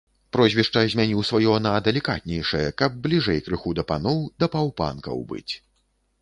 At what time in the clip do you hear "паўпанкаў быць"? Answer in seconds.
4.57-5.49